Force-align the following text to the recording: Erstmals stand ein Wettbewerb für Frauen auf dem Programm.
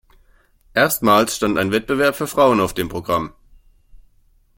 Erstmals 0.73 1.35
stand 1.35 1.59
ein 1.59 1.71
Wettbewerb 1.71 2.15
für 2.15 2.25
Frauen 2.25 2.59
auf 2.59 2.73
dem 2.73 2.89
Programm. 2.89 3.35